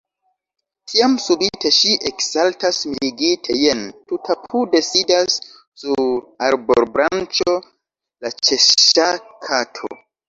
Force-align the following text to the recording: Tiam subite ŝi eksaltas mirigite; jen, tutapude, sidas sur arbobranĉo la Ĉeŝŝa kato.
Tiam 0.91 1.17
subite 1.23 1.71
ŝi 1.79 1.91
eksaltas 2.09 2.79
mirigite; 2.93 3.57
jen, 3.65 3.83
tutapude, 4.13 4.81
sidas 4.89 5.35
sur 5.83 6.03
arbobranĉo 6.49 7.57
la 7.61 8.33
Ĉeŝŝa 8.49 9.09
kato. 9.51 9.93